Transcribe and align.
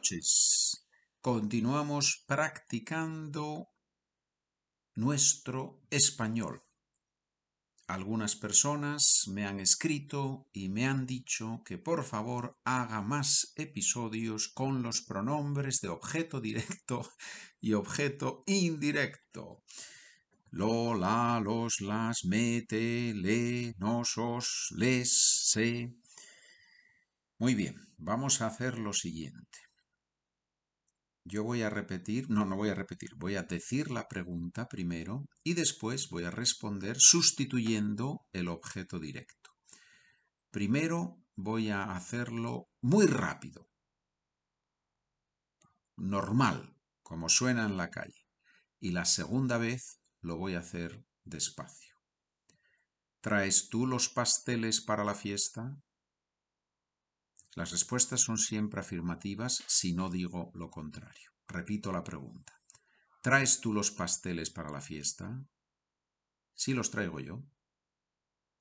noches. 0.00 0.86
Continuamos 1.20 2.24
practicando 2.26 3.68
nuestro 4.94 5.82
español. 5.90 6.62
Algunas 7.86 8.34
personas 8.34 9.24
me 9.28 9.44
han 9.44 9.60
escrito 9.60 10.48
y 10.52 10.70
me 10.70 10.86
han 10.86 11.06
dicho 11.06 11.60
que 11.66 11.76
por 11.76 12.04
favor 12.04 12.56
haga 12.64 13.02
más 13.02 13.52
episodios 13.56 14.48
con 14.48 14.82
los 14.82 15.02
pronombres 15.02 15.80
de 15.82 15.88
objeto 15.88 16.40
directo 16.40 17.06
y 17.60 17.74
objeto 17.74 18.42
indirecto. 18.46 19.62
Lo, 20.50 20.94
la, 20.94 21.40
los, 21.44 21.82
las, 21.82 22.24
mete, 22.24 23.12
le, 23.14 23.74
nosos, 23.76 24.72
les, 24.78 25.12
se. 25.50 25.92
Muy 27.38 27.54
bien, 27.54 27.76
vamos 27.98 28.40
a 28.40 28.46
hacer 28.46 28.78
lo 28.78 28.94
siguiente. 28.94 29.69
Yo 31.30 31.44
voy 31.44 31.62
a 31.62 31.70
repetir, 31.70 32.28
no, 32.28 32.44
no 32.44 32.56
voy 32.56 32.70
a 32.70 32.74
repetir, 32.74 33.10
voy 33.14 33.36
a 33.36 33.44
decir 33.44 33.92
la 33.92 34.08
pregunta 34.08 34.66
primero 34.66 35.28
y 35.44 35.54
después 35.54 36.08
voy 36.10 36.24
a 36.24 36.30
responder 36.32 36.96
sustituyendo 36.98 38.26
el 38.32 38.48
objeto 38.48 38.98
directo. 38.98 39.50
Primero 40.50 41.22
voy 41.36 41.70
a 41.70 41.94
hacerlo 41.94 42.68
muy 42.80 43.06
rápido, 43.06 43.68
normal, 45.96 46.74
como 47.02 47.28
suena 47.28 47.64
en 47.64 47.76
la 47.76 47.90
calle. 47.90 48.26
Y 48.80 48.90
la 48.90 49.04
segunda 49.04 49.56
vez 49.56 50.00
lo 50.22 50.36
voy 50.36 50.54
a 50.54 50.60
hacer 50.60 51.04
despacio. 51.22 51.94
¿Traes 53.20 53.68
tú 53.68 53.86
los 53.86 54.08
pasteles 54.08 54.80
para 54.80 55.04
la 55.04 55.14
fiesta? 55.14 55.76
Las 57.54 57.72
respuestas 57.72 58.20
son 58.20 58.38
siempre 58.38 58.80
afirmativas 58.80 59.64
si 59.66 59.92
no 59.92 60.08
digo 60.08 60.50
lo 60.54 60.70
contrario. 60.70 61.30
Repito 61.48 61.90
la 61.92 62.04
pregunta. 62.04 62.52
¿Traes 63.22 63.60
tú 63.60 63.72
los 63.72 63.90
pasteles 63.90 64.50
para 64.50 64.70
la 64.70 64.80
fiesta? 64.80 65.44
Sí, 66.54 66.74
los 66.74 66.90
traigo 66.90 67.20
yo. 67.20 67.42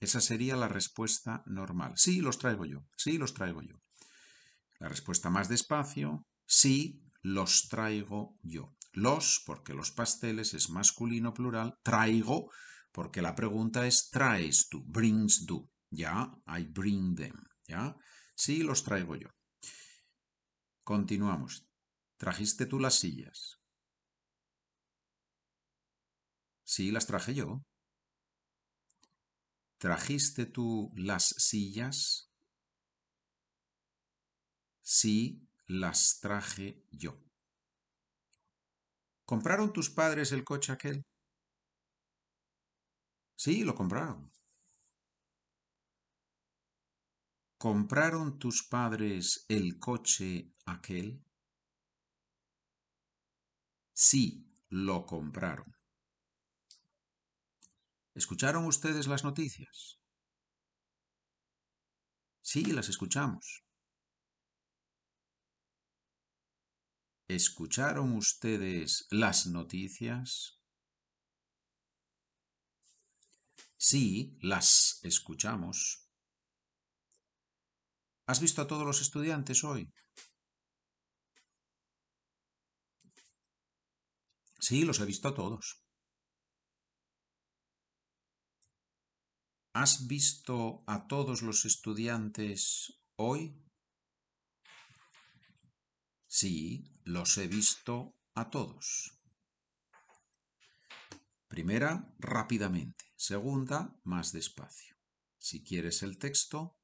Esa 0.00 0.20
sería 0.20 0.56
la 0.56 0.68
respuesta 0.68 1.42
normal. 1.46 1.92
Sí, 1.96 2.20
los 2.20 2.38
traigo 2.38 2.64
yo. 2.64 2.86
Sí, 2.96 3.18
los 3.18 3.34
traigo 3.34 3.60
yo. 3.62 3.76
La 4.78 4.88
respuesta 4.88 5.28
más 5.28 5.48
despacio. 5.48 6.26
Sí, 6.46 7.02
los 7.22 7.68
traigo 7.68 8.38
yo. 8.42 8.74
Los, 8.92 9.42
porque 9.44 9.74
los 9.74 9.90
pasteles 9.90 10.54
es 10.54 10.70
masculino 10.70 11.34
plural. 11.34 11.74
Traigo, 11.82 12.50
porque 12.92 13.20
la 13.20 13.34
pregunta 13.34 13.86
es 13.86 14.08
traes 14.10 14.68
tú. 14.68 14.82
Brings 14.86 15.44
tú. 15.46 15.70
Ya, 15.90 16.32
I 16.46 16.64
bring 16.64 17.14
them. 17.14 17.36
Ya. 17.68 17.94
Sí, 18.42 18.62
los 18.62 18.82
traigo 18.84 19.16
yo. 19.16 19.28
Continuamos. 20.82 21.66
¿Trajiste 22.16 22.64
tú 22.64 22.78
las 22.80 22.94
sillas? 22.94 23.60
Sí, 26.64 26.90
las 26.90 27.06
traje 27.06 27.34
yo. 27.34 27.60
¿Trajiste 29.76 30.46
tú 30.46 30.90
las 30.96 31.34
sillas? 31.36 32.32
Sí, 34.80 35.46
las 35.66 36.20
traje 36.20 36.86
yo. 36.90 37.20
¿Compraron 39.26 39.70
tus 39.74 39.90
padres 39.90 40.32
el 40.32 40.44
coche 40.44 40.72
aquel? 40.72 41.04
Sí, 43.36 43.64
lo 43.64 43.74
compraron. 43.74 44.30
¿Compraron 47.66 48.38
tus 48.38 48.62
padres 48.62 49.44
el 49.50 49.78
coche 49.78 50.50
aquel? 50.64 51.22
Sí, 53.92 54.48
lo 54.70 55.04
compraron. 55.04 55.70
¿Escucharon 58.14 58.64
ustedes 58.64 59.08
las 59.08 59.24
noticias? 59.24 60.00
Sí, 62.40 62.64
las 62.64 62.88
escuchamos. 62.88 63.62
¿Escucharon 67.28 68.16
ustedes 68.16 69.06
las 69.10 69.46
noticias? 69.46 70.62
Sí, 73.76 74.38
las 74.40 75.00
escuchamos. 75.02 76.09
¿Has 78.30 78.38
visto 78.38 78.62
a 78.62 78.68
todos 78.68 78.86
los 78.86 79.00
estudiantes 79.00 79.64
hoy? 79.64 79.92
Sí, 84.60 84.84
los 84.84 85.00
he 85.00 85.04
visto 85.04 85.26
a 85.26 85.34
todos. 85.34 85.82
¿Has 89.72 90.06
visto 90.06 90.84
a 90.86 91.08
todos 91.08 91.42
los 91.42 91.64
estudiantes 91.64 93.02
hoy? 93.16 93.60
Sí, 96.28 96.84
los 97.02 97.36
he 97.36 97.48
visto 97.48 98.14
a 98.36 98.48
todos. 98.48 99.10
Primera, 101.48 102.14
rápidamente. 102.20 103.06
Segunda, 103.16 103.98
más 104.04 104.30
despacio. 104.30 104.94
Si 105.36 105.64
quieres 105.64 106.04
el 106.04 106.16
texto, 106.16 106.79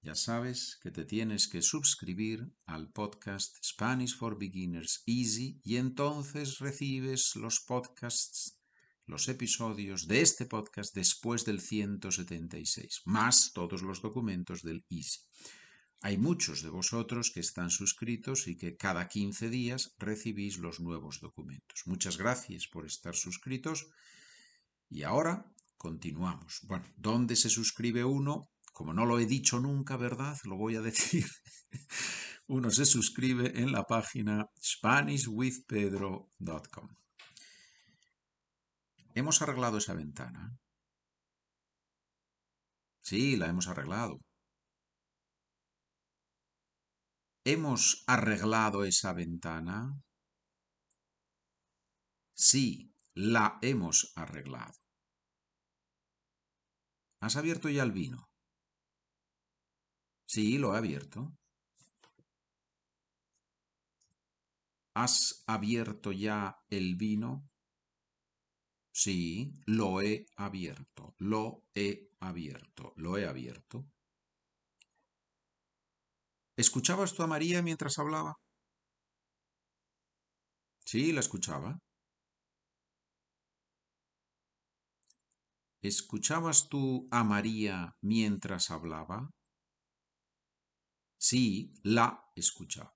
ya 0.00 0.14
sabes 0.14 0.78
que 0.80 0.90
te 0.90 1.04
tienes 1.04 1.48
que 1.48 1.60
suscribir 1.60 2.52
al 2.66 2.92
podcast 2.92 3.56
Spanish 3.64 4.16
for 4.16 4.38
Beginners 4.38 5.02
Easy 5.06 5.60
y 5.64 5.76
entonces 5.76 6.58
recibes 6.58 7.34
los 7.34 7.60
podcasts, 7.60 8.60
los 9.06 9.28
episodios 9.28 10.06
de 10.06 10.20
este 10.20 10.46
podcast 10.46 10.94
después 10.94 11.44
del 11.44 11.60
176, 11.60 13.02
más 13.06 13.52
todos 13.52 13.82
los 13.82 14.00
documentos 14.00 14.62
del 14.62 14.84
Easy. 14.88 15.20
Hay 16.00 16.16
muchos 16.16 16.62
de 16.62 16.68
vosotros 16.68 17.32
que 17.32 17.40
están 17.40 17.70
suscritos 17.70 18.46
y 18.46 18.56
que 18.56 18.76
cada 18.76 19.08
15 19.08 19.50
días 19.50 19.96
recibís 19.98 20.58
los 20.58 20.78
nuevos 20.78 21.18
documentos. 21.20 21.82
Muchas 21.86 22.16
gracias 22.18 22.68
por 22.68 22.86
estar 22.86 23.16
suscritos 23.16 23.88
y 24.88 25.02
ahora 25.02 25.52
continuamos. 25.76 26.60
Bueno, 26.62 26.86
¿dónde 26.96 27.34
se 27.34 27.50
suscribe 27.50 28.04
uno? 28.04 28.52
Como 28.78 28.94
no 28.94 29.04
lo 29.06 29.18
he 29.18 29.26
dicho 29.26 29.58
nunca, 29.58 29.96
¿verdad? 29.96 30.38
Lo 30.44 30.56
voy 30.56 30.76
a 30.76 30.80
decir. 30.80 31.26
Uno 32.46 32.70
se 32.70 32.86
suscribe 32.86 33.60
en 33.60 33.72
la 33.72 33.82
página 33.82 34.46
SpanishWithPedro.com. 34.62 36.88
¿Hemos 39.16 39.42
arreglado 39.42 39.78
esa 39.78 39.94
ventana? 39.94 40.56
Sí, 43.00 43.36
la 43.36 43.48
hemos 43.48 43.66
arreglado. 43.66 44.20
¿Hemos 47.44 48.04
arreglado 48.06 48.84
esa 48.84 49.12
ventana? 49.12 49.92
Sí, 52.32 52.92
la 53.14 53.58
hemos 53.60 54.12
arreglado. 54.14 54.78
¿Has 57.20 57.34
abierto 57.34 57.68
ya 57.68 57.82
el 57.82 57.90
vino? 57.90 58.27
Sí, 60.34 60.58
lo 60.58 60.74
he 60.74 60.78
abierto. 60.78 61.32
¿Has 64.94 65.44
abierto 65.46 66.12
ya 66.12 66.58
el 66.68 66.96
vino? 66.96 67.48
Sí, 68.92 69.54
lo 69.64 70.02
he 70.02 70.26
abierto, 70.36 71.14
lo 71.20 71.64
he 71.74 72.10
abierto, 72.20 72.92
lo 72.96 73.16
he 73.16 73.26
abierto. 73.26 73.86
¿Escuchabas 76.58 77.14
tú 77.14 77.22
a 77.22 77.26
María 77.26 77.62
mientras 77.62 77.98
hablaba? 77.98 78.34
Sí, 80.84 81.12
la 81.12 81.20
escuchaba. 81.20 81.78
¿Escuchabas 85.82 86.68
tú 86.68 87.08
a 87.10 87.24
María 87.24 87.96
mientras 88.00 88.70
hablaba? 88.70 89.28
Sí, 91.18 91.74
la 91.84 92.24
escuchaba. 92.34 92.94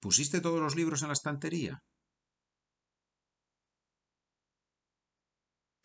¿Pusiste 0.00 0.40
todos 0.40 0.60
los 0.60 0.74
libros 0.74 1.02
en 1.02 1.08
la 1.08 1.12
estantería? 1.12 1.82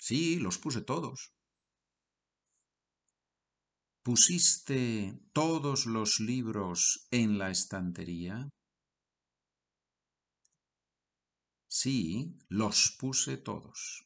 Sí, 0.08 0.38
los 0.40 0.58
puse 0.58 0.82
todos. 0.82 1.20
¿Pusiste 4.04 5.20
todos 5.34 5.88
los 5.88 6.20
libros 6.20 7.08
en 7.10 7.40
la 7.40 7.50
estantería? 7.50 8.50
Sí, 11.68 12.38
los 12.50 12.96
puse 13.00 13.38
todos. 13.38 14.06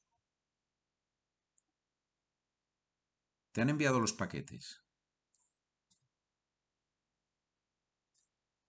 ¿Te 3.53 3.61
han 3.61 3.69
enviado 3.69 3.99
los 3.99 4.13
paquetes? 4.13 4.84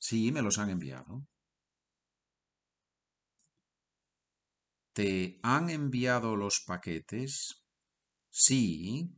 Sí, 0.07 0.31
me 0.31 0.41
los 0.41 0.59
han 0.59 0.71
enviado. 0.71 1.27
¿Te 4.93 5.41
han 5.43 5.69
enviado 5.69 6.37
los 6.37 6.61
paquetes? 6.65 7.65
Sí, 8.31 9.17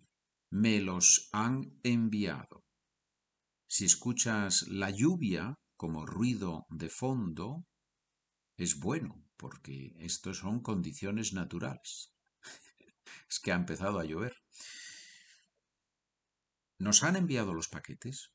me 0.49 0.81
los 0.81 1.29
han 1.33 1.79
enviado. 1.83 2.65
Si 3.67 3.85
escuchas 3.85 4.67
la 4.69 4.89
lluvia 4.89 5.59
como 5.77 6.07
ruido 6.07 6.65
de 6.71 6.89
fondo, 6.89 7.67
es 8.57 8.81
bueno, 8.81 9.27
porque 9.37 9.93
estos 9.99 10.39
son 10.39 10.63
condiciones 10.63 11.35
naturales. 11.35 12.15
es 13.29 13.41
que 13.41 13.53
ha 13.53 13.57
empezado 13.57 13.99
a 13.99 14.07
llover. 14.07 14.35
¿Nos 16.79 17.03
han 17.03 17.17
enviado 17.17 17.53
los 17.53 17.69
paquetes? 17.69 18.33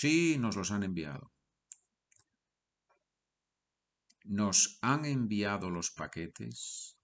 Sí, 0.00 0.38
nos 0.38 0.54
los 0.54 0.70
han 0.70 0.84
enviado. 0.84 1.32
¿Nos 4.22 4.78
han 4.80 5.04
enviado 5.04 5.70
los 5.70 5.90
paquetes? 5.90 6.96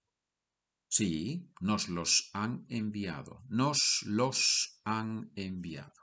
Sí, 0.87 1.51
nos 1.59 1.89
los 1.89 2.29
han 2.31 2.65
enviado. 2.69 3.43
Nos 3.49 4.01
los 4.05 4.79
han 4.85 5.29
enviado. 5.35 6.01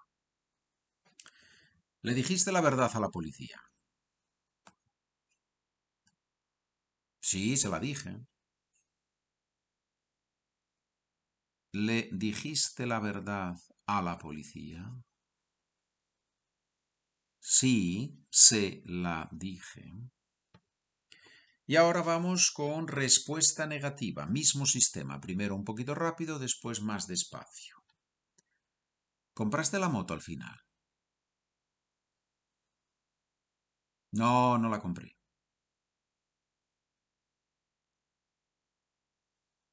¿Le 2.02 2.12
dijiste 2.12 2.52
la 2.52 2.60
verdad 2.60 2.90
a 2.92 3.00
la 3.00 3.08
policía? 3.08 3.58
Sí, 7.20 7.56
se 7.56 7.70
la 7.70 7.80
dije. 7.80 8.20
¿Le 11.72 12.10
dijiste 12.12 12.84
la 12.84 13.00
verdad 13.00 13.56
a 13.86 14.02
la 14.02 14.18
policía? 14.18 14.92
Sí, 17.50 18.24
se 18.30 18.82
la 18.86 19.28
dije. 19.32 19.92
Y 21.66 21.74
ahora 21.74 22.02
vamos 22.02 22.52
con 22.52 22.86
respuesta 22.86 23.66
negativa, 23.66 24.26
mismo 24.26 24.64
sistema, 24.64 25.20
primero 25.20 25.56
un 25.56 25.64
poquito 25.64 25.92
rápido, 25.96 26.38
después 26.38 26.82
más 26.82 27.08
despacio. 27.08 27.82
¿Compraste 29.34 29.78
la 29.78 29.90
moto 29.90 30.14
al 30.14 30.22
final? 30.22 30.56
No, 34.20 34.30
no 34.58 34.70
la 34.70 34.80
compré. 34.80 35.10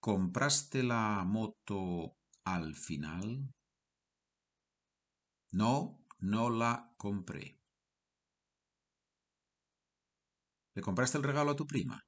¿Compraste 0.05 0.83
la 0.83 1.23
moto 1.23 2.17
al 2.43 2.75
final? 2.75 3.53
No, 5.59 5.71
no 6.31 6.49
la 6.49 6.73
compré. 6.97 7.58
¿Le 10.75 10.81
compraste 10.81 11.17
el 11.17 11.23
regalo 11.23 11.51
a 11.51 11.55
tu 11.55 11.65
prima? 11.67 12.03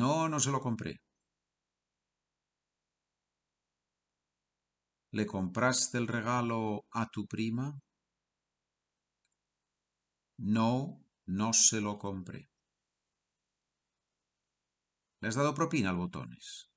No, 0.00 0.28
no 0.28 0.40
se 0.40 0.50
lo 0.50 0.60
compré. 0.60 1.00
¿Le 5.12 5.24
compraste 5.26 5.96
el 5.96 6.06
regalo 6.08 6.84
a 6.92 7.08
tu 7.08 7.26
prima? 7.26 7.78
No, 10.58 11.00
no 11.26 11.52
se 11.52 11.80
lo 11.80 11.98
compré. 11.98 12.48
¿Le 15.20 15.28
has 15.28 15.34
dado 15.34 15.54
propina 15.54 15.90
al 15.90 15.96
botones? 15.96 16.70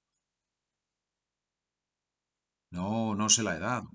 No, 2.71 3.13
no 3.15 3.27
se 3.29 3.43
la 3.43 3.57
he 3.57 3.59
dado. 3.59 3.89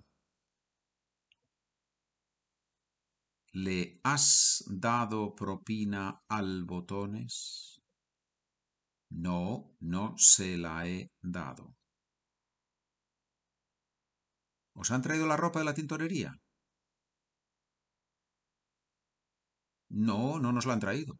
¿Le 3.55 4.01
has 4.03 4.65
dado 4.67 5.35
propina 5.35 6.23
al 6.27 6.65
botones? 6.65 7.83
No, 9.11 9.77
no 9.81 10.15
se 10.17 10.57
la 10.57 10.87
he 10.87 11.11
dado. 11.21 11.75
¿Os 14.75 14.91
han 14.91 15.03
traído 15.03 15.27
la 15.27 15.37
ropa 15.37 15.59
de 15.61 15.65
la 15.67 15.75
tintorería? 15.75 16.31
No, 20.09 20.41
no 20.41 20.51
nos 20.53 20.67
la 20.67 20.73
han 20.73 20.81
traído. 20.81 21.19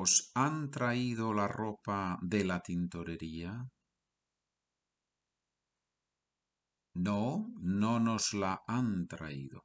¿Os 0.00 0.30
han 0.34 0.70
traído 0.70 1.32
la 1.32 1.48
ropa 1.48 2.18
de 2.20 2.44
la 2.44 2.60
tintorería? 2.60 3.52
No, 6.94 7.52
no 7.60 8.00
nos 8.00 8.32
la 8.34 8.62
han 8.66 9.06
traído. 9.08 9.64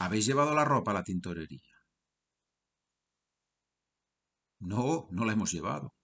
¿Habéis 0.00 0.26
llevado 0.26 0.54
la 0.54 0.64
ropa 0.64 0.90
a 0.90 0.94
la 0.94 1.04
tintorería? 1.04 1.74
No, 4.60 5.08
no 5.10 5.24
la 5.24 5.32
hemos 5.32 5.52
llevado. 5.52 5.94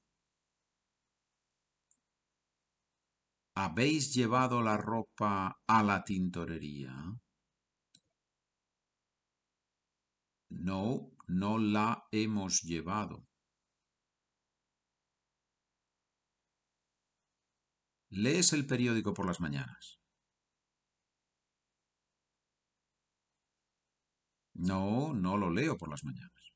¿Habéis 3.57 4.13
llevado 4.15 4.63
la 4.63 4.77
ropa 4.77 5.61
a 5.67 5.83
la 5.83 6.03
tintorería? 6.03 6.95
No, 10.51 11.11
no 11.29 11.59
la 11.59 12.07
hemos 12.11 12.63
llevado. 12.63 13.25
¿Lees 18.17 18.53
el 18.53 18.65
periódico 18.65 19.13
por 19.13 19.27
las 19.27 19.41
mañanas? 19.41 19.99
No, 24.55 25.13
no 25.15 25.37
lo 25.37 25.51
leo 25.51 25.77
por 25.77 25.89
las 25.91 26.05
mañanas. 26.05 26.53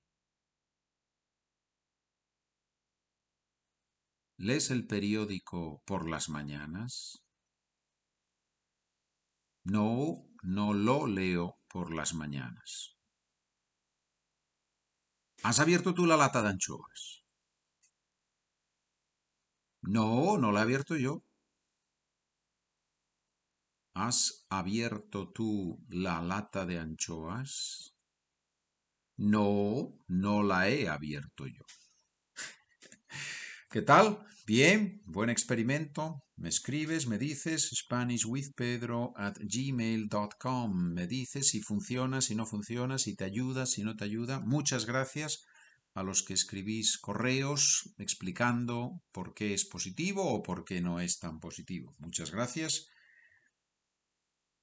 ¿Lees 4.37 4.70
el 4.70 4.87
periódico 4.87 5.82
por 5.84 6.08
las 6.08 6.28
mañanas? 6.28 7.25
No, 9.64 10.28
no 10.44 10.72
lo 10.72 11.08
leo 11.08 11.58
por 11.69 11.93
las 11.93 12.14
mañanas. 12.14 12.96
¿Has 15.43 15.58
abierto 15.58 15.93
tú 15.93 16.06
la 16.06 16.16
lata 16.16 16.40
de 16.40 16.50
anchoas? 16.50 17.25
No, 19.82 20.38
no 20.38 20.52
la 20.52 20.61
he 20.61 20.62
abierto 20.62 20.97
yo. 20.97 21.25
¿Has 23.99 24.47
abierto 24.49 25.33
tú 25.33 25.85
la 25.88 26.23
lata 26.23 26.64
de 26.64 26.78
anchoas? 26.78 27.97
No, 29.17 29.99
no 30.07 30.45
la 30.45 30.69
he 30.69 30.88
abierto 30.88 31.49
yo. 31.49 31.64
¿Qué 33.73 33.83
tal? 33.83 34.25
Bien, 34.47 35.02
buen 35.05 35.31
experimento. 35.31 36.23
Me 36.37 36.49
escribes, 36.49 37.09
me 37.09 37.19
dices 37.19 37.71
SpanishWithPedro 37.75 39.14
at 39.17 39.37
gmail.com. 39.40 40.93
Me 40.95 41.09
dices 41.09 41.49
si 41.49 41.61
funciona, 41.61 42.21
si 42.21 42.37
no 42.37 42.47
funciona, 42.47 42.99
si 42.99 43.17
te 43.17 43.25
ayuda, 43.25 43.67
si 43.67 43.83
no 43.83 43.97
te 43.97 44.05
ayuda. 44.05 44.38
Muchas 44.38 44.87
gracias 44.87 45.45
a 45.95 46.05
los 46.05 46.23
que 46.23 46.35
escribís 46.35 46.99
correos 46.99 47.93
explicando 47.99 49.02
por 49.11 49.35
qué 49.35 49.55
es 49.55 49.64
positivo 49.64 50.23
o 50.23 50.40
por 50.45 50.64
qué 50.64 50.81
no 50.81 51.00
es 51.00 51.19
tan 51.19 51.40
positivo. 51.40 51.97
Muchas 51.99 52.31
gracias. 52.31 52.90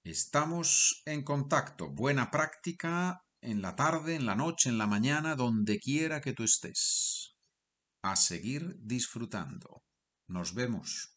Estamos 0.05 1.01
en 1.07 1.23
contacto. 1.23 1.89
Buena 1.89 2.29
práctica 2.29 3.23
en 3.41 3.63
la 3.63 3.75
tarde, 3.75 4.13
en 4.13 4.27
la 4.27 4.35
noche, 4.35 4.69
en 4.69 4.77
la 4.77 4.85
mañana, 4.85 5.35
donde 5.35 5.79
quiera 5.79 6.21
que 6.21 6.33
tú 6.33 6.43
estés. 6.43 7.33
A 8.03 8.15
seguir 8.15 8.75
disfrutando. 8.77 9.81
Nos 10.27 10.53
vemos. 10.53 11.14